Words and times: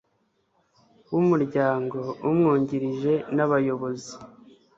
w 1.13 1.15
umuryango 1.21 1.99
umwungirije 2.29 3.13
n 3.35 3.37
abayobozi 3.45 4.13